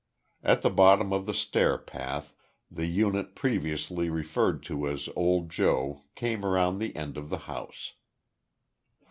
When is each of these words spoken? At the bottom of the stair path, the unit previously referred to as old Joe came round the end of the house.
At 0.41 0.63
the 0.63 0.71
bottom 0.71 1.13
of 1.13 1.27
the 1.27 1.33
stair 1.35 1.77
path, 1.77 2.33
the 2.71 2.87
unit 2.87 3.35
previously 3.35 4.09
referred 4.09 4.63
to 4.63 4.87
as 4.89 5.07
old 5.15 5.51
Joe 5.51 6.01
came 6.15 6.43
round 6.43 6.81
the 6.81 6.95
end 6.95 7.17
of 7.17 7.29
the 7.29 7.37
house. 7.45 7.93